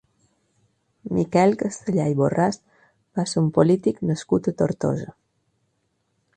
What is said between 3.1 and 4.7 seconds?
va ser un polític nascut a